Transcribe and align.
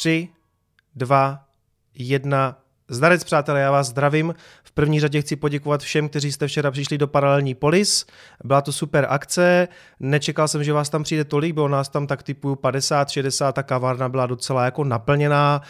3, 0.00 0.32
2, 0.96 1.44
1. 1.94 2.56
Zdarec, 2.92 3.24
přátelé, 3.24 3.60
já 3.60 3.70
vás 3.70 3.86
zdravím. 3.86 4.34
V 4.62 4.72
první 4.72 5.00
řadě 5.00 5.20
chci 5.20 5.36
poděkovat 5.36 5.80
všem, 5.80 6.08
kteří 6.08 6.32
jste 6.32 6.46
včera 6.46 6.70
přišli 6.70 6.98
do 6.98 7.06
Paralelní 7.06 7.54
Polis. 7.54 8.06
Byla 8.44 8.60
to 8.60 8.72
super 8.72 9.06
akce, 9.08 9.68
nečekal 10.00 10.48
jsem, 10.48 10.64
že 10.64 10.72
vás 10.72 10.88
tam 10.88 11.02
přijde 11.02 11.24
tolik, 11.24 11.54
bylo 11.54 11.68
nás 11.68 11.88
tam 11.88 12.06
tak 12.06 12.22
typu 12.22 12.56
50, 12.56 13.08
60, 13.08 13.52
ta 13.52 13.62
kavárna 13.62 14.08
byla 14.08 14.26
docela 14.26 14.64
jako 14.64 14.84
naplněná. 14.84 15.62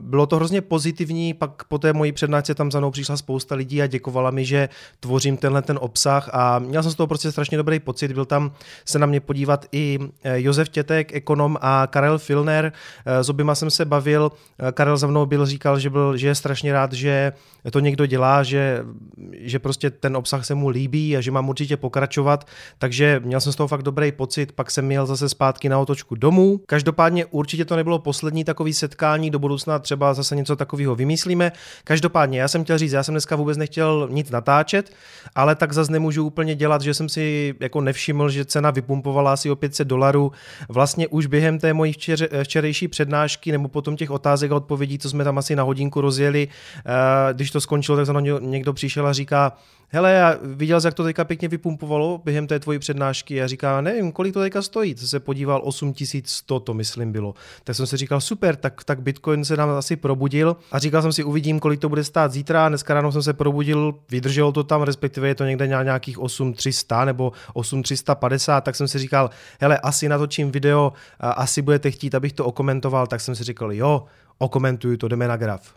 Bylo 0.00 0.26
to 0.26 0.36
hrozně 0.36 0.60
pozitivní, 0.60 1.34
pak 1.34 1.64
po 1.64 1.78
té 1.78 1.92
mojí 1.92 2.12
přednášce 2.12 2.54
tam 2.54 2.70
za 2.70 2.78
mnou 2.78 2.90
přišla 2.90 3.16
spousta 3.16 3.54
lidí 3.54 3.82
a 3.82 3.86
děkovala 3.86 4.30
mi, 4.30 4.44
že 4.44 4.68
tvořím 5.00 5.36
tenhle 5.36 5.62
ten 5.62 5.78
obsah 5.80 6.28
a 6.32 6.58
měl 6.58 6.82
jsem 6.82 6.92
z 6.92 6.94
toho 6.94 7.06
prostě 7.06 7.32
strašně 7.32 7.56
dobrý 7.56 7.80
pocit. 7.80 8.12
Byl 8.12 8.24
tam 8.24 8.52
se 8.84 8.98
na 8.98 9.06
mě 9.06 9.20
podívat 9.20 9.66
i 9.72 9.98
eh, 10.22 10.40
Josef 10.40 10.68
Tětek, 10.68 11.14
ekonom 11.14 11.58
a 11.60 11.86
Karel 11.90 12.18
Filner. 12.18 12.72
Eh, 13.06 13.24
s 13.24 13.28
oběma 13.28 13.54
jsem 13.54 13.70
se 13.70 13.84
bavil. 13.84 14.32
Eh, 14.58 14.72
Karel 14.72 14.96
za 14.96 15.06
mnou 15.06 15.26
byl, 15.26 15.46
říkal, 15.46 15.78
že, 15.78 15.90
byl, 15.90 16.09
že 16.16 16.28
je 16.28 16.34
strašně 16.34 16.72
rád, 16.72 16.92
že 16.92 17.32
to 17.70 17.80
někdo 17.80 18.06
dělá, 18.06 18.42
že, 18.42 18.84
že 19.32 19.58
prostě 19.58 19.90
ten 19.90 20.16
obsah 20.16 20.44
se 20.44 20.54
mu 20.54 20.68
líbí 20.68 21.16
a 21.16 21.20
že 21.20 21.30
mám 21.30 21.48
určitě 21.48 21.76
pokračovat, 21.76 22.46
takže 22.78 23.20
měl 23.24 23.40
jsem 23.40 23.52
z 23.52 23.56
toho 23.56 23.68
fakt 23.68 23.82
dobrý 23.82 24.12
pocit, 24.12 24.52
pak 24.52 24.70
jsem 24.70 24.86
měl 24.86 25.06
zase 25.06 25.28
zpátky 25.28 25.68
na 25.68 25.78
otočku 25.78 26.14
domů. 26.14 26.60
Každopádně 26.66 27.26
určitě 27.26 27.64
to 27.64 27.76
nebylo 27.76 27.98
poslední 27.98 28.44
takový 28.44 28.74
setkání, 28.74 29.30
do 29.30 29.38
budoucna 29.38 29.78
třeba 29.78 30.14
zase 30.14 30.36
něco 30.36 30.56
takového 30.56 30.94
vymyslíme. 30.94 31.52
Každopádně 31.84 32.40
já 32.40 32.48
jsem 32.48 32.64
chtěl 32.64 32.78
říct, 32.78 32.92
já 32.92 33.02
jsem 33.02 33.14
dneska 33.14 33.36
vůbec 33.36 33.56
nechtěl 33.58 34.08
nic 34.10 34.30
natáčet, 34.30 34.92
ale 35.34 35.54
tak 35.54 35.72
zase 35.72 35.92
nemůžu 35.92 36.24
úplně 36.24 36.54
dělat, 36.54 36.82
že 36.82 36.94
jsem 36.94 37.08
si 37.08 37.54
jako 37.60 37.80
nevšiml, 37.80 38.30
že 38.30 38.44
cena 38.44 38.70
vypumpovala 38.70 39.32
asi 39.32 39.50
o 39.50 39.56
500 39.56 39.88
dolarů. 39.88 40.32
Vlastně 40.68 41.08
už 41.08 41.26
během 41.26 41.58
té 41.58 41.72
mojí 41.72 41.92
včer, 41.92 42.28
včerejší 42.42 42.88
přednášky 42.88 43.52
nebo 43.52 43.68
potom 43.68 43.96
těch 43.96 44.10
otázek 44.10 44.50
a 44.52 44.56
odpovědí, 44.56 44.98
co 44.98 45.10
jsme 45.10 45.24
tam 45.24 45.38
asi 45.38 45.56
na 45.56 45.62
hodinku 45.62 45.99
rozjeli, 46.00 46.48
eh, 46.78 47.34
když 47.34 47.50
to 47.50 47.60
skončilo, 47.60 47.96
tak 47.96 48.06
za 48.06 48.12
mnou 48.12 48.38
někdo 48.38 48.72
přišel 48.72 49.06
a 49.06 49.12
říká, 49.12 49.52
hele, 49.90 50.12
já 50.12 50.36
viděl, 50.42 50.80
jak 50.84 50.94
to 50.94 51.04
teďka 51.04 51.24
pěkně 51.24 51.48
vypumpovalo 51.48 52.20
během 52.24 52.46
té 52.46 52.58
tvojí 52.58 52.78
přednášky 52.78 53.42
a 53.42 53.46
říká, 53.46 53.80
nevím, 53.80 54.12
kolik 54.12 54.34
to 54.34 54.40
teďka 54.40 54.62
stojí. 54.62 54.94
To 54.94 55.06
se 55.06 55.20
podíval 55.20 55.60
8100, 55.64 56.60
to 56.60 56.74
myslím 56.74 57.12
bylo. 57.12 57.34
Tak 57.64 57.76
jsem 57.76 57.86
si 57.86 57.96
říkal, 57.96 58.20
super, 58.20 58.56
tak, 58.56 58.84
tak 58.84 59.02
Bitcoin 59.02 59.44
se 59.44 59.56
nám 59.56 59.70
asi 59.70 59.96
probudil 59.96 60.56
a 60.72 60.78
říkal 60.78 61.02
jsem 61.02 61.12
si, 61.12 61.24
uvidím, 61.24 61.60
kolik 61.60 61.80
to 61.80 61.88
bude 61.88 62.04
stát 62.04 62.32
zítra. 62.32 62.68
Dneska 62.68 62.94
ráno 62.94 63.12
jsem 63.12 63.22
se 63.22 63.32
probudil, 63.32 63.94
vydrželo 64.10 64.52
to 64.52 64.64
tam, 64.64 64.82
respektive 64.82 65.28
je 65.28 65.34
to 65.34 65.44
někde 65.44 65.68
na 65.68 65.82
nějakých 65.82 66.18
8300 66.18 67.04
nebo 67.04 67.32
8350, 67.52 68.60
tak 68.60 68.76
jsem 68.76 68.88
si 68.88 68.98
říkal, 68.98 69.30
hele, 69.60 69.78
asi 69.78 70.08
natočím 70.08 70.50
video, 70.50 70.92
asi 71.20 71.62
budete 71.62 71.90
chtít, 71.90 72.14
abych 72.14 72.32
to 72.32 72.44
okomentoval, 72.44 73.06
tak 73.06 73.20
jsem 73.20 73.34
si 73.34 73.44
říkal, 73.44 73.72
jo, 73.72 74.04
okomentuju 74.38 74.96
to, 74.96 75.08
jdeme 75.08 75.28
na 75.28 75.36
graf. 75.36 75.74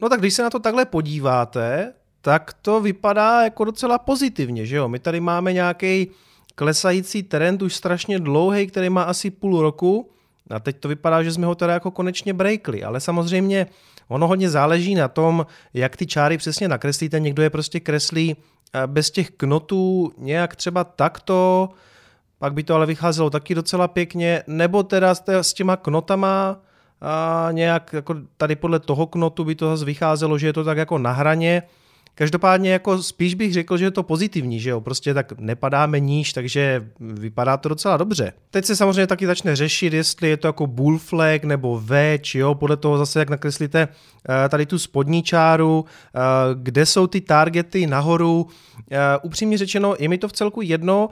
No 0.00 0.08
tak 0.08 0.20
když 0.20 0.34
se 0.34 0.42
na 0.42 0.50
to 0.50 0.58
takhle 0.58 0.84
podíváte, 0.84 1.92
tak 2.20 2.52
to 2.62 2.80
vypadá 2.80 3.42
jako 3.42 3.64
docela 3.64 3.98
pozitivně, 3.98 4.66
že 4.66 4.76
jo? 4.76 4.88
My 4.88 4.98
tady 4.98 5.20
máme 5.20 5.52
nějaký 5.52 6.08
klesající 6.54 7.22
trend 7.22 7.62
už 7.62 7.74
strašně 7.74 8.18
dlouhý, 8.18 8.66
který 8.66 8.90
má 8.90 9.02
asi 9.02 9.30
půl 9.30 9.62
roku 9.62 10.10
a 10.50 10.60
teď 10.60 10.76
to 10.80 10.88
vypadá, 10.88 11.22
že 11.22 11.32
jsme 11.32 11.46
ho 11.46 11.54
teda 11.54 11.72
jako 11.72 11.90
konečně 11.90 12.34
breakli, 12.34 12.82
ale 12.84 13.00
samozřejmě 13.00 13.66
ono 14.08 14.28
hodně 14.28 14.50
záleží 14.50 14.94
na 14.94 15.08
tom, 15.08 15.46
jak 15.74 15.96
ty 15.96 16.06
čáry 16.06 16.38
přesně 16.38 16.68
nakreslíte. 16.68 17.20
Někdo 17.20 17.42
je 17.42 17.50
prostě 17.50 17.80
kreslí 17.80 18.36
eh, 18.36 18.86
bez 18.86 19.10
těch 19.10 19.30
knotů 19.30 20.12
nějak 20.18 20.56
třeba 20.56 20.84
takto, 20.84 21.68
pak 22.38 22.54
by 22.54 22.62
to 22.62 22.74
ale 22.74 22.86
vycházelo 22.86 23.30
taky 23.30 23.54
docela 23.54 23.88
pěkně, 23.88 24.42
nebo 24.46 24.82
teda 24.82 25.14
s 25.14 25.52
těma 25.52 25.76
knotama 25.76 26.60
a 27.00 27.48
nějak 27.52 27.92
jako 27.92 28.14
tady 28.36 28.56
podle 28.56 28.78
toho 28.78 29.06
knotu 29.06 29.44
by 29.44 29.54
to 29.54 29.66
zase 29.70 29.84
vycházelo, 29.84 30.38
že 30.38 30.46
je 30.46 30.52
to 30.52 30.64
tak 30.64 30.78
jako 30.78 30.98
na 30.98 31.12
hraně, 31.12 31.62
Každopádně 32.14 32.72
jako 32.72 33.02
spíš 33.02 33.34
bych 33.34 33.52
řekl, 33.52 33.76
že 33.76 33.84
je 33.84 33.90
to 33.90 34.02
pozitivní, 34.02 34.60
že 34.60 34.70
jo, 34.70 34.80
prostě 34.80 35.14
tak 35.14 35.32
nepadáme 35.38 36.00
níž, 36.00 36.32
takže 36.32 36.88
vypadá 37.00 37.56
to 37.56 37.68
docela 37.68 37.96
dobře. 37.96 38.32
Teď 38.50 38.64
se 38.64 38.76
samozřejmě 38.76 39.06
taky 39.06 39.26
začne 39.26 39.56
řešit, 39.56 39.92
jestli 39.92 40.28
je 40.28 40.36
to 40.36 40.48
jako 40.48 40.66
bull 40.66 40.98
flag 40.98 41.44
nebo 41.44 41.82
či 42.20 42.38
jo, 42.38 42.54
podle 42.54 42.76
toho 42.76 42.98
zase, 42.98 43.18
jak 43.18 43.30
nakreslíte 43.30 43.88
eh, 44.44 44.48
tady 44.48 44.66
tu 44.66 44.78
spodní 44.78 45.22
čáru, 45.22 45.84
eh, 45.84 46.20
kde 46.54 46.86
jsou 46.86 47.06
ty 47.06 47.20
targety 47.20 47.86
nahoru. 47.86 48.46
Eh, 48.90 48.98
upřímně 49.22 49.58
řečeno, 49.58 49.94
je 49.98 50.08
mi 50.08 50.18
to 50.18 50.28
v 50.28 50.32
celku 50.32 50.62
jedno, 50.62 51.08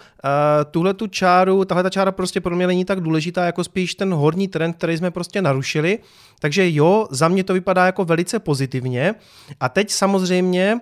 tuhle 0.70 0.94
tu 0.94 1.06
čáru, 1.06 1.64
tahle 1.64 1.82
ta 1.82 1.90
čára 1.90 2.12
prostě 2.12 2.40
pro 2.40 2.56
mě 2.56 2.66
není 2.66 2.84
tak 2.84 3.00
důležitá, 3.00 3.44
jako 3.44 3.64
spíš 3.64 3.94
ten 3.94 4.14
horní 4.14 4.48
trend, 4.48 4.72
který 4.76 4.96
jsme 4.96 5.10
prostě 5.10 5.42
narušili. 5.42 5.98
Takže 6.40 6.72
jo, 6.72 7.06
za 7.10 7.28
mě 7.28 7.44
to 7.44 7.52
vypadá 7.52 7.86
jako 7.86 8.04
velice 8.04 8.38
pozitivně. 8.38 9.14
A 9.60 9.68
teď 9.68 9.90
samozřejmě 9.90 10.80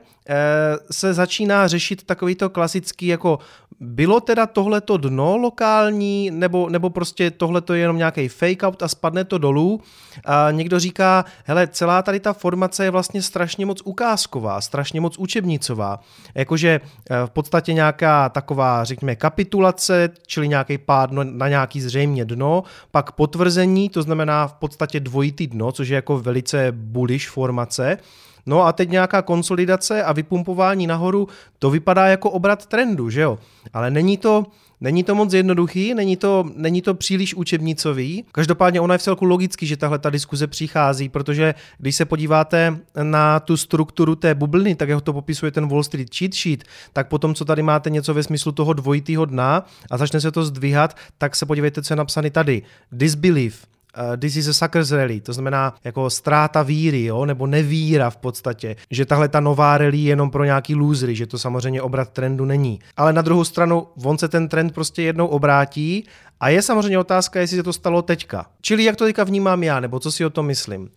se 0.91 1.15
začíná 1.15 1.69
řešit 1.69 2.03
takový 2.03 2.35
to 2.35 2.51
klasický, 2.51 3.07
jako 3.07 3.39
bylo 3.81 4.21
teda 4.21 4.47
tohleto 4.47 4.97
dno 4.97 5.37
lokální, 5.37 6.31
nebo, 6.31 6.69
nebo 6.69 6.91
prostě 6.91 7.31
tohleto 7.31 7.75
je 7.75 7.81
jenom 7.81 7.97
nějaký 7.97 8.29
fake 8.29 8.63
out 8.63 8.83
a 8.83 8.89
spadne 8.89 9.25
to 9.25 9.39
dolů. 9.39 9.81
A 10.25 10.51
někdo 10.51 10.79
říká, 10.79 11.25
hele, 11.45 11.69
celá 11.69 12.03
tady 12.03 12.21
ta 12.21 12.33
formace 12.33 12.85
je 12.85 12.91
vlastně 12.91 13.23
strašně 13.23 13.67
moc 13.67 13.83
ukázková, 13.85 14.61
strašně 14.61 15.01
moc 15.01 15.19
učebnicová. 15.19 16.01
Jakože 16.35 16.81
eh, 17.11 17.27
v 17.27 17.31
podstatě 17.31 17.73
nějaká 17.73 18.29
taková, 18.29 18.85
řekněme, 18.85 19.17
kapitulace, 19.17 20.11
čili 20.27 20.49
nějaký 20.49 20.79
pád 20.79 21.11
na 21.13 21.49
nějaký 21.49 21.81
zřejmě 21.81 22.25
dno, 22.25 22.63
pak 22.91 23.13
potvrzení, 23.13 23.89
to 23.89 24.03
znamená 24.03 24.47
v 24.47 24.53
podstatě 24.53 25.01
dvojitý 25.01 25.47
dno, 25.47 25.73
což 25.73 25.89
je 25.89 25.95
jako 25.95 26.19
velice 26.19 26.69
bullish 26.73 27.29
formace, 27.29 27.99
No 28.47 28.63
a 28.63 28.73
teď 28.73 28.91
nějaká 28.91 29.23
konsolidace 29.23 30.03
a 30.03 30.13
vypumpování 30.13 30.87
nahoru, 30.87 31.29
to 31.59 31.71
vypadá 31.71 32.07
jako 32.07 32.31
obrat 32.31 32.67
trendu, 32.67 33.11
že 33.11 33.21
jo? 33.21 33.39
Ale 33.73 33.91
není 33.91 34.17
to, 34.17 34.45
Není 34.81 35.05
to 35.05 35.15
moc 35.15 35.33
jednoduchý, 35.33 35.95
není 35.95 36.17
to, 36.17 36.45
není 36.55 36.83
to 36.83 36.95
příliš 36.95 37.35
učebnicový. 37.35 38.25
Každopádně 38.33 38.81
ono 38.81 38.95
je 38.95 38.99
v 38.99 39.03
celku 39.03 39.25
logicky, 39.25 39.67
že 39.67 39.77
tahle 39.77 39.99
ta 39.99 40.11
diskuze 40.11 40.47
přichází, 40.47 41.09
protože 41.09 41.55
když 41.79 41.97
se 41.97 42.05
podíváte 42.05 42.79
na 43.03 43.41
tu 43.41 43.57
strukturu 43.57 44.15
té 44.15 44.35
bubliny, 44.35 44.75
tak 44.75 44.89
jak 44.89 45.03
to 45.03 45.13
popisuje 45.13 45.53
ten 45.53 45.69
Wall 45.69 45.83
Street 45.83 46.15
cheat 46.15 46.35
sheet, 46.35 46.65
tak 46.93 47.09
potom, 47.09 47.35
co 47.35 47.45
tady 47.45 47.63
máte 47.63 47.91
něco 47.91 48.15
ve 48.15 48.23
smyslu 48.23 48.53
toho 48.53 48.73
dvojitého 48.73 49.25
dna 49.25 49.67
a 49.91 49.97
začne 49.97 50.21
se 50.21 50.33
to 50.33 50.45
zdvíhat, 50.45 50.97
tak 51.19 51.37
se 51.37 51.47
podívejte, 51.47 51.83
co 51.83 51.93
je 51.93 51.97
napsané 51.97 52.31
tady. 52.31 52.63
Disbelief, 52.93 53.67
uh, 53.97 54.17
this 54.17 54.37
is 54.37 54.49
a 54.49 54.53
suckers 54.53 54.93
rally, 54.93 55.21
to 55.21 55.33
znamená 55.33 55.75
jako 55.85 56.11
ztráta 56.11 56.63
víry, 56.63 57.05
jo, 57.05 57.27
nebo 57.27 57.47
nevíra 57.47 58.11
v 58.11 58.17
podstatě, 58.17 58.77
že 58.91 59.07
tahle 59.07 59.29
ta 59.29 59.41
nová 59.41 59.79
rally 59.79 59.99
je 59.99 60.09
jenom 60.09 60.31
pro 60.31 60.45
nějaký 60.45 60.75
losery, 60.75 61.15
že 61.15 61.27
to 61.27 61.39
samozřejmě 61.39 61.83
obrat 61.83 62.09
trendu 62.09 62.45
není. 62.45 62.79
Ale 62.97 63.13
na 63.13 63.23
druhou 63.23 63.45
stranu, 63.45 63.87
on 64.05 64.19
se 64.19 64.29
ten 64.29 64.49
trend 64.49 64.75
prostě 64.75 65.03
jednou 65.03 65.27
obrátí 65.27 66.07
a 66.41 66.49
je 66.49 66.63
samozřejmě 66.63 66.99
otázka, 66.99 67.41
jestli 67.41 67.57
se 67.57 67.63
to 67.63 67.73
stalo 67.73 68.03
teďka. 68.03 68.47
Čili 68.61 68.85
jak 68.85 68.97
to 68.97 69.05
teďka 69.05 69.25
vnímám 69.25 69.63
já, 69.63 69.81
nebo 69.81 70.01
co 70.01 70.13
si 70.13 70.25
o 70.25 70.31
tom 70.31 70.47
myslím. 70.47 70.91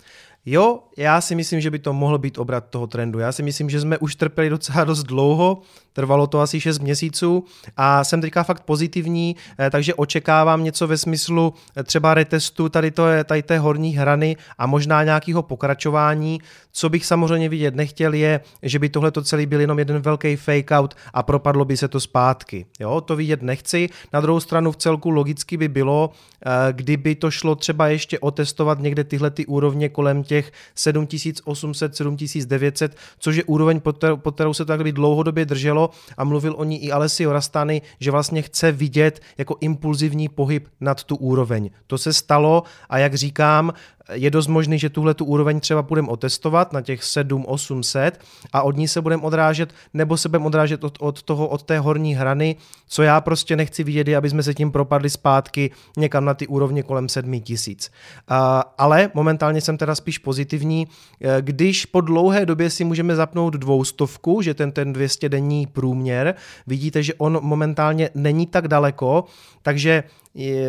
Jo, 0.45 0.79
já 0.97 1.21
si 1.21 1.35
myslím, 1.35 1.61
že 1.61 1.71
by 1.71 1.79
to 1.79 1.93
mohl 1.93 2.17
být 2.17 2.37
obrat 2.37 2.65
toho 2.69 2.87
trendu. 2.87 3.19
Já 3.19 3.31
si 3.31 3.43
myslím, 3.43 3.69
že 3.69 3.81
jsme 3.81 3.97
už 3.97 4.15
trpěli 4.15 4.49
docela 4.49 4.83
dost 4.83 5.03
dlouho, 5.03 5.61
trvalo 5.99 6.27
to 6.27 6.39
asi 6.39 6.59
6 6.59 6.79
měsíců 6.79 7.43
a 7.77 8.03
jsem 8.03 8.21
teďka 8.21 8.43
fakt 8.43 8.63
pozitivní, 8.63 9.35
eh, 9.59 9.69
takže 9.69 9.93
očekávám 9.93 10.63
něco 10.63 10.87
ve 10.87 10.97
smyslu 10.97 11.53
eh, 11.75 11.83
třeba 11.83 12.13
retestu 12.13 12.69
tady, 12.69 12.91
to, 12.91 13.03
tady 13.23 13.43
té 13.43 13.59
horní 13.59 13.97
hrany 13.97 14.37
a 14.57 14.67
možná 14.67 15.03
nějakého 15.03 15.43
pokračování. 15.43 16.39
Co 16.71 16.89
bych 16.89 17.05
samozřejmě 17.05 17.49
vidět 17.49 17.75
nechtěl 17.75 18.13
je, 18.13 18.39
že 18.63 18.79
by 18.79 18.89
tohle 18.89 19.11
to 19.11 19.21
celý 19.21 19.45
byl 19.45 19.61
jenom 19.61 19.79
jeden 19.79 20.01
velký 20.01 20.35
fake 20.35 20.71
out 20.71 20.95
a 21.13 21.23
propadlo 21.23 21.65
by 21.65 21.77
se 21.77 21.87
to 21.87 21.99
zpátky. 21.99 22.65
Jo, 22.79 23.01
to 23.01 23.15
vidět 23.15 23.41
nechci. 23.41 23.89
Na 24.13 24.21
druhou 24.21 24.39
stranu 24.39 24.71
v 24.71 24.77
celku 24.77 25.09
logicky 25.09 25.57
by 25.57 25.67
bylo, 25.67 26.11
eh, 26.45 26.73
kdyby 26.73 27.15
to 27.15 27.31
šlo 27.31 27.55
třeba 27.55 27.87
ještě 27.87 28.19
otestovat 28.19 28.79
někde 28.79 29.03
tyhle 29.03 29.29
ty 29.29 29.45
úrovně 29.45 29.89
kolem 29.89 30.23
těch 30.23 30.51
7800, 30.75 31.95
7900, 31.95 32.95
což 33.19 33.35
je 33.35 33.43
úroveň, 33.43 33.79
pod 33.79 34.35
kterou, 34.35 34.53
se 34.53 34.65
to 34.65 34.67
takhle 34.67 34.91
dlouhodobě 34.91 35.45
drželo 35.45 35.88
a 36.17 36.23
mluvil 36.23 36.55
o 36.57 36.63
ní 36.63 36.83
i 36.83 36.91
Alessio 36.91 37.33
Rastany, 37.33 37.81
že 37.99 38.11
vlastně 38.11 38.41
chce 38.41 38.71
vidět 38.71 39.21
jako 39.37 39.57
impulzivní 39.61 40.29
pohyb 40.29 40.67
nad 40.81 41.03
tu 41.03 41.15
úroveň. 41.15 41.69
To 41.87 41.97
se 41.97 42.13
stalo 42.13 42.63
a 42.89 42.97
jak 42.97 43.15
říkám, 43.15 43.73
je 44.11 44.31
dost 44.31 44.47
možný, 44.47 44.79
že 44.79 44.89
tuhle 44.89 45.13
tu 45.13 45.25
úroveň 45.25 45.59
třeba 45.59 45.81
budeme 45.81 46.07
otestovat 46.07 46.73
na 46.73 46.81
těch 46.81 47.01
7-800 47.01 48.11
a 48.53 48.61
od 48.61 48.77
ní 48.77 48.87
se 48.87 49.01
budeme 49.01 49.23
odrážet, 49.23 49.73
nebo 49.93 50.17
se 50.17 50.29
budeme 50.29 50.45
odrážet 50.45 50.83
od, 50.83 50.97
od 50.99 51.23
toho, 51.23 51.47
od 51.47 51.63
té 51.63 51.79
horní 51.79 52.15
hrany, 52.15 52.55
co 52.87 53.03
já 53.03 53.21
prostě 53.21 53.55
nechci 53.55 53.83
vidět, 53.83 54.07
je, 54.07 54.17
aby 54.17 54.29
jsme 54.29 54.43
se 54.43 54.53
tím 54.53 54.71
propadli 54.71 55.09
zpátky 55.09 55.71
někam 55.97 56.25
na 56.25 56.33
ty 56.33 56.47
úrovně 56.47 56.83
kolem 56.83 57.09
7000. 57.09 57.89
Uh, 58.31 58.37
ale 58.77 59.11
momentálně 59.13 59.61
jsem 59.61 59.77
teda 59.77 59.95
spíš 59.95 60.17
pozitivní, 60.17 60.87
e, 61.21 61.41
když 61.41 61.85
po 61.85 62.01
dlouhé 62.01 62.45
době 62.45 62.69
si 62.69 62.83
můžeme 62.83 63.15
zapnout 63.15 63.53
dvoustovku, 63.53 64.41
že 64.41 64.53
ten, 64.53 64.71
ten 64.71 64.93
200 64.93 65.29
denní 65.29 65.67
průměr, 65.67 66.35
vidíte, 66.67 67.03
že 67.03 67.13
on 67.13 67.39
momentálně 67.41 68.09
není 68.15 68.47
tak 68.47 68.67
daleko, 68.67 69.25
takže 69.61 70.03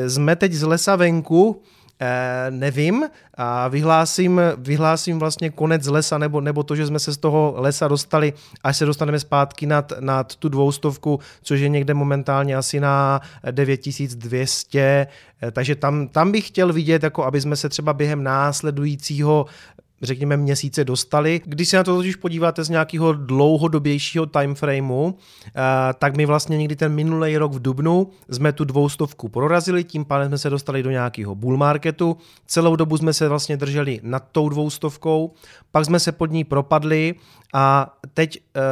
jsme 0.07 0.37
teď 0.37 0.53
z 0.53 0.63
lesa 0.63 0.97
venku, 0.97 1.63
nevím. 2.51 3.05
A 3.35 3.69
vyhlásím, 3.69 4.41
vyhlásím 4.59 5.19
vlastně 5.19 5.51
konec 5.51 5.87
lesa 5.87 6.19
nebo, 6.19 6.41
nebo 6.41 6.63
to, 6.63 6.77
že 6.77 6.87
jsme 6.87 6.99
se 6.99 7.13
z 7.13 7.17
toho 7.17 7.55
lesa 7.57 7.89
dostali, 7.89 8.33
až 8.65 8.77
se 8.77 8.85
dostaneme 8.85 9.21
zpátky 9.21 9.67
nad, 9.67 9.93
nad 10.01 10.37
tu 10.37 10.49
dvoustovku, 10.49 11.21
což 11.43 11.61
je 11.61 11.69
někde 11.69 11.95
momentálně 11.95 12.57
asi 12.57 12.81
na 12.81 13.21
9200, 13.51 15.07
eh, 15.43 15.51
takže 15.51 15.75
tam, 15.75 16.09
tam 16.09 16.33
bych 16.33 16.47
chtěl 16.47 16.73
vidět, 16.73 17.03
jako 17.03 17.25
aby 17.25 17.41
jsme 17.41 17.57
se 17.57 17.69
třeba 17.69 17.93
během 17.93 18.23
následujícího 18.23 19.47
řekněme, 20.03 20.37
měsíce 20.37 20.85
dostali. 20.85 21.41
Když 21.45 21.69
se 21.69 21.77
na 21.77 21.85
to 21.85 21.97
totiž 21.97 22.17
podíváte 22.17 22.65
z 22.65 22.69
nějakého 22.69 23.13
dlouhodobějšího 23.13 24.27
timeframeu, 24.27 25.15
eh, 25.47 25.61
tak 25.99 26.17
my 26.17 26.27
vlastně 26.27 26.59
někdy 26.59 26.77
ten 26.77 26.95
minulý 26.95 27.37
rok 27.37 27.53
v 27.53 27.63
Dubnu 27.63 28.11
jsme 28.31 28.53
tu 28.53 28.65
dvoustovku 28.65 29.29
prorazili, 29.29 29.85
tím 29.85 30.05
pádem 30.05 30.29
jsme 30.29 30.39
se 30.39 30.51
dostali 30.51 30.83
do 30.83 30.91
nějakého 30.91 31.35
bull 31.35 31.57
marketu, 31.57 32.17
celou 32.47 32.77
dobu 32.77 32.97
jsme 32.97 33.13
se 33.13 33.29
vlastně 33.29 33.57
drželi 33.57 34.01
nad 34.03 34.25
tou 34.33 34.49
dvoustovkou, 34.49 35.33
pak 35.71 35.85
jsme 35.85 36.01
se 36.01 36.13
pod 36.13 36.31
ní 36.31 36.45
propadli 36.45 37.15
a 37.55 37.97
teď 38.15 38.39
uh, 38.39 38.63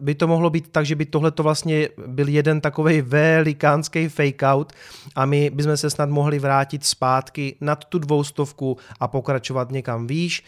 by 0.00 0.14
to 0.14 0.26
mohlo 0.26 0.50
být 0.50 0.68
tak, 0.68 0.86
že 0.86 0.94
by 0.94 1.06
tohle 1.06 1.30
to 1.30 1.42
vlastně 1.42 1.88
byl 2.06 2.28
jeden 2.28 2.60
takový 2.60 3.02
velikánský 3.02 4.08
fake 4.08 4.42
out 4.42 4.72
a 5.14 5.26
my 5.26 5.50
bychom 5.50 5.76
se 5.76 5.90
snad 5.90 6.10
mohli 6.10 6.38
vrátit 6.38 6.84
zpátky 6.84 7.56
nad 7.60 7.84
tu 7.84 7.98
dvoustovku 7.98 8.76
a 9.00 9.08
pokračovat 9.08 9.70
někam 9.70 10.06
výš. 10.06 10.44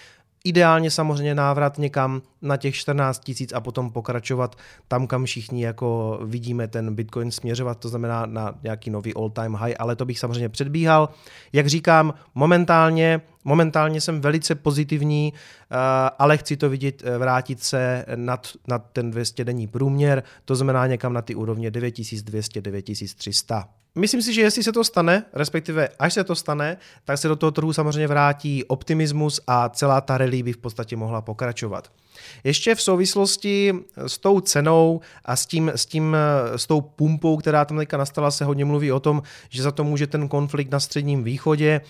Ideálně 0.47 0.91
samozřejmě 0.91 1.35
návrat 1.35 1.79
někam 1.79 2.23
na 2.43 2.57
těch 2.57 2.75
14 2.75 3.25
tisíc 3.25 3.53
a 3.53 3.61
potom 3.61 3.91
pokračovat 3.91 4.57
tam, 4.89 5.07
kam 5.07 5.25
všichni 5.25 5.65
jako 5.65 6.19
vidíme 6.25 6.69
ten 6.69 6.95
Bitcoin 6.95 7.31
směřovat, 7.31 7.79
to 7.79 7.89
znamená 7.89 8.27
na 8.27 8.55
nějaký 8.63 8.91
nový 8.91 9.15
all-time 9.15 9.55
high, 9.55 9.75
ale 9.79 9.97
to 9.97 10.05
bych 10.05 10.19
samozřejmě 10.19 10.49
předbíhal. 10.49 11.09
Jak 11.53 11.67
říkám, 11.67 12.15
momentálně, 12.35 13.21
momentálně 13.45 14.01
jsem 14.01 14.21
velice 14.21 14.55
pozitivní, 14.55 15.33
eh, 15.35 15.77
ale 16.19 16.37
chci 16.37 16.57
to 16.57 16.71
vidět 16.71 17.03
eh, 17.05 17.19
vrátit 17.19 17.63
se 17.63 18.05
nad, 18.15 18.49
nad 18.69 18.85
ten 18.93 19.11
200 19.11 19.45
denní 19.45 19.67
průměr, 19.67 20.23
to 20.45 20.57
znamená 20.57 20.87
někam 20.87 21.13
na 21.13 21.23
ty 21.23 21.35
úrovně 21.35 21.71
9200, 21.71 22.61
9300. 22.61 23.69
Myslím 23.99 24.23
si, 24.23 24.35
že 24.35 24.41
jestli 24.41 24.63
se 24.63 24.73
to 24.73 24.85
stane, 24.85 25.25
respektive 25.33 25.89
až 25.99 26.15
se 26.15 26.25
to 26.25 26.35
stane, 26.35 26.77
tak 27.05 27.19
se 27.19 27.29
do 27.29 27.37
toho 27.37 27.51
trhu 27.51 27.73
samozřejmě 27.73 28.09
vrátí 28.09 28.65
optimismus 28.65 29.41
a 29.47 29.69
celá 29.69 30.01
ta 30.01 30.19
rally 30.19 30.43
by 30.43 30.53
v 30.53 30.59
podstatě 30.59 30.97
mohla 30.97 31.21
pokračovat. 31.21 31.91
Ještě 32.45 32.75
v 32.75 32.83
souvislosti 32.83 33.75
s 34.07 34.19
tou 34.19 34.41
cenou 34.41 35.01
a 35.25 35.37
s, 35.37 35.47
tím, 35.47 35.73
s, 35.75 35.87
tím, 35.87 36.17
s 36.57 36.67
tou 36.67 36.81
pumpou, 36.81 37.37
která 37.37 37.65
tam 37.65 37.79
teďka 37.79 37.97
nastala, 37.97 38.31
se 38.31 38.45
hodně 38.45 38.65
mluví 38.65 38.93
o 38.93 39.01
tom, 39.01 39.23
že 39.49 39.63
za 39.63 39.71
to 39.71 39.85
může 39.85 40.07
ten 40.07 40.29
konflikt 40.29 40.71
na 40.71 40.81
středním 40.81 41.25
východě, 41.25 41.81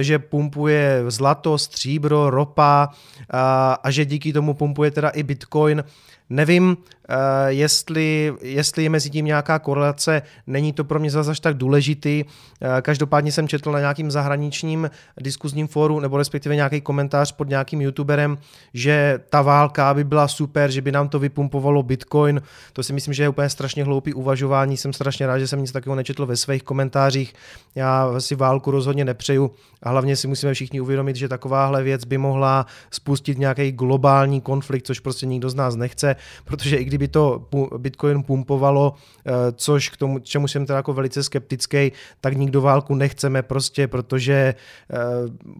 že 0.00 0.18
pumpuje 0.18 1.04
zlato, 1.08 1.58
stříbro, 1.58 2.30
ropa 2.30 2.88
a, 3.30 3.72
a 3.82 3.90
že 3.90 4.04
díky 4.04 4.32
tomu 4.32 4.54
pumpuje 4.54 4.90
teda 4.90 5.08
i 5.08 5.22
bitcoin. 5.22 5.84
Nevím, 6.32 6.68
uh, 6.68 7.16
jestli, 7.46 8.34
jestli 8.42 8.82
je 8.82 8.90
mezi 8.90 9.10
tím 9.10 9.26
nějaká 9.26 9.58
korelace, 9.58 10.22
není 10.46 10.72
to 10.72 10.84
pro 10.84 11.00
mě 11.00 11.10
zase 11.10 11.32
tak 11.40 11.56
důležitý. 11.56 12.24
Uh, 12.24 12.80
každopádně 12.82 13.32
jsem 13.32 13.48
četl 13.48 13.72
na 13.72 13.78
nějakým 13.78 14.10
zahraničním 14.10 14.90
diskuzním 15.20 15.66
fóru, 15.68 16.00
nebo 16.00 16.18
respektive 16.18 16.56
nějaký 16.56 16.80
komentář 16.80 17.32
pod 17.32 17.48
nějakým 17.48 17.80
youtuberem, 17.80 18.38
že 18.74 19.20
ta 19.30 19.42
válka 19.42 19.94
by 19.94 20.04
byla 20.04 20.28
super, 20.28 20.70
že 20.70 20.82
by 20.82 20.92
nám 20.92 21.08
to 21.08 21.18
vypumpovalo 21.18 21.82
Bitcoin. 21.82 22.42
To 22.72 22.82
si 22.82 22.92
myslím, 22.92 23.14
že 23.14 23.22
je 23.22 23.28
úplně 23.28 23.48
strašně 23.48 23.84
hloupý 23.84 24.14
uvažování. 24.14 24.76
Jsem 24.76 24.92
strašně 24.92 25.26
rád, 25.26 25.38
že 25.38 25.48
jsem 25.48 25.60
nic 25.60 25.72
takového 25.72 25.96
nečetl 25.96 26.26
ve 26.26 26.36
svých 26.36 26.62
komentářích. 26.62 27.34
Já 27.74 28.20
si 28.20 28.34
válku 28.34 28.70
rozhodně 28.70 29.04
nepřeju 29.04 29.50
a 29.82 29.90
hlavně 29.90 30.16
si 30.16 30.28
musíme 30.28 30.54
všichni 30.54 30.80
uvědomit, 30.80 31.16
že 31.16 31.28
takováhle 31.28 31.82
věc 31.82 32.04
by 32.04 32.18
mohla 32.18 32.66
spustit 32.90 33.38
nějaký 33.38 33.72
globální 33.72 34.40
konflikt, 34.40 34.86
což 34.86 35.00
prostě 35.00 35.26
nikdo 35.26 35.50
z 35.50 35.54
nás 35.54 35.76
nechce 35.76 36.16
protože 36.44 36.76
i 36.76 36.84
kdyby 36.84 37.08
to 37.08 37.48
Bitcoin 37.78 38.22
pumpovalo, 38.22 38.94
eh, 39.26 39.32
což 39.52 39.88
k 39.88 39.96
tomu, 39.96 40.18
čemu 40.18 40.48
jsem 40.48 40.66
teda 40.66 40.76
jako 40.76 40.92
velice 40.92 41.22
skeptický, 41.22 41.92
tak 42.20 42.36
nikdo 42.36 42.60
válku 42.60 42.94
nechceme 42.94 43.42
prostě, 43.42 43.88
protože 43.88 44.54
eh, 44.92 44.96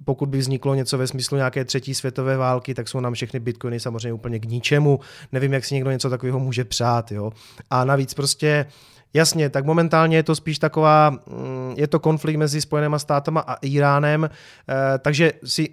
pokud 0.04 0.28
by 0.28 0.38
vzniklo 0.38 0.74
něco 0.74 0.98
ve 0.98 1.06
smyslu 1.06 1.36
nějaké 1.36 1.64
třetí 1.64 1.94
světové 1.94 2.36
války, 2.36 2.74
tak 2.74 2.88
jsou 2.88 3.00
nám 3.00 3.14
všechny 3.14 3.40
Bitcoiny 3.40 3.80
samozřejmě 3.80 4.12
úplně 4.12 4.38
k 4.38 4.44
ničemu. 4.44 5.00
Nevím, 5.32 5.52
jak 5.52 5.64
si 5.64 5.74
někdo 5.74 5.90
něco 5.90 6.10
takového 6.10 6.38
může 6.38 6.64
přát, 6.64 7.12
jo. 7.12 7.32
A 7.70 7.84
navíc 7.84 8.14
prostě 8.14 8.66
Jasně, 9.14 9.50
tak 9.50 9.64
momentálně 9.64 10.16
je 10.16 10.22
to 10.22 10.34
spíš 10.34 10.58
taková, 10.58 11.10
mm, 11.10 11.74
je 11.76 11.86
to 11.86 11.98
konflikt 11.98 12.36
mezi 12.36 12.60
Spojenými 12.60 12.98
státama 12.98 13.40
a 13.40 13.54
Iránem, 13.54 14.30
eh, 14.68 14.98
takže 14.98 15.32
si 15.44 15.68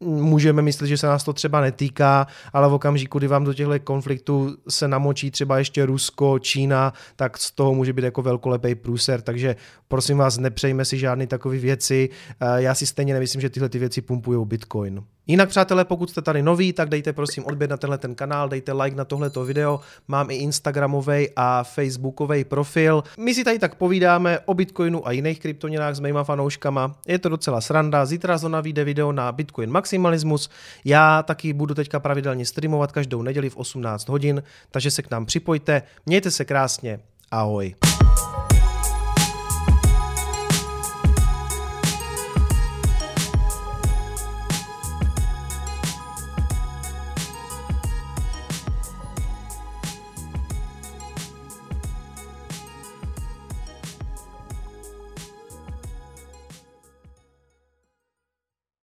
můžeme 0.00 0.62
myslet, 0.62 0.86
že 0.86 0.98
se 0.98 1.06
nás 1.06 1.24
to 1.24 1.32
třeba 1.32 1.60
netýká, 1.60 2.26
ale 2.52 2.68
v 2.68 2.72
okamžiku, 2.72 3.18
kdy 3.18 3.26
vám 3.26 3.44
do 3.44 3.54
těchto 3.54 3.80
konfliktů 3.80 4.56
se 4.68 4.88
namočí 4.88 5.30
třeba 5.30 5.58
ještě 5.58 5.86
Rusko, 5.86 6.38
Čína, 6.38 6.92
tak 7.16 7.38
z 7.38 7.50
toho 7.50 7.74
může 7.74 7.92
být 7.92 8.04
jako 8.04 8.22
velkolepý 8.22 8.74
průser, 8.74 9.20
takže 9.22 9.56
prosím 9.88 10.18
vás, 10.18 10.38
nepřejme 10.38 10.84
si 10.84 10.98
žádné 10.98 11.26
takové 11.26 11.58
věci. 11.58 12.08
Eh, 12.40 12.62
já 12.62 12.74
si 12.74 12.86
stejně 12.86 13.14
nemyslím, 13.14 13.40
že 13.40 13.50
tyhle 13.50 13.68
ty 13.68 13.78
věci 13.78 14.02
pumpují 14.02 14.46
Bitcoin. 14.46 15.02
Jinak 15.30 15.48
přátelé, 15.48 15.84
pokud 15.84 16.10
jste 16.10 16.22
tady 16.22 16.42
noví, 16.42 16.72
tak 16.72 16.88
dejte 16.88 17.12
prosím 17.12 17.44
odběr 17.44 17.70
na 17.70 17.76
tenhle 17.76 17.98
ten 17.98 18.14
kanál, 18.14 18.48
dejte 18.48 18.72
like 18.72 18.96
na 18.96 19.04
tohleto 19.04 19.44
video, 19.44 19.80
mám 20.08 20.30
i 20.30 20.34
Instagramový 20.34 21.28
a 21.36 21.62
Facebookový 21.62 22.44
profil. 22.44 23.04
My 23.18 23.34
si 23.34 23.44
tady 23.44 23.58
tak 23.58 23.74
povídáme 23.74 24.38
o 24.44 24.54
Bitcoinu 24.54 25.06
a 25.08 25.12
jiných 25.12 25.40
kryptoměnách 25.40 25.94
s 25.94 26.00
mýma 26.00 26.24
fanouškama. 26.24 26.94
Je 27.06 27.18
to 27.18 27.28
docela 27.28 27.60
sranda, 27.60 28.06
zítra 28.06 28.38
zóna 28.38 28.60
vyjde 28.60 28.84
video 28.84 29.12
na 29.12 29.32
Bitcoin 29.32 29.70
Maximalismus. 29.70 30.50
Já 30.84 31.22
taky 31.22 31.52
budu 31.52 31.74
teďka 31.74 32.00
pravidelně 32.00 32.46
streamovat 32.46 32.92
každou 32.92 33.22
neděli 33.22 33.50
v 33.50 33.56
18 33.56 34.08
hodin, 34.08 34.42
takže 34.70 34.90
se 34.90 35.02
k 35.02 35.10
nám 35.10 35.26
připojte. 35.26 35.82
Mějte 36.06 36.30
se 36.30 36.44
krásně, 36.44 37.00
ahoj. 37.30 37.74